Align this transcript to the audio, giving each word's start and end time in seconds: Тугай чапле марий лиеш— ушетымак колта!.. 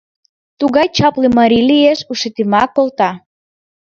Тугай 0.59 0.87
чапле 0.97 1.27
марий 1.37 1.65
лиеш— 1.69 1.99
ушетымак 2.11 2.69
колта!.. 2.75 3.11